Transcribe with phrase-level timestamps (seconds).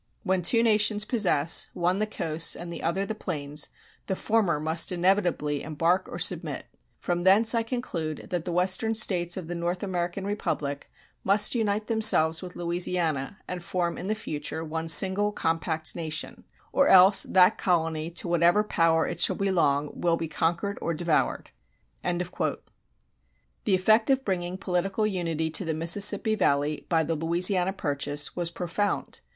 [0.23, 3.69] When two nations possess, one the coasts and the other the plains,
[4.07, 6.65] the former must inevitably embark or submit.
[6.97, 10.89] From thence I conclude that the Western States of the North American republic
[11.23, 16.87] must unite themselves with Louisiana and form in the future one single compact nation; or
[16.87, 21.51] else that colony to whatever power it shall belong will be conquered or devoured.
[22.03, 22.57] The
[23.75, 29.19] effect of bringing political unity to the Mississippi Valley by the Louisiana Purchase was profound.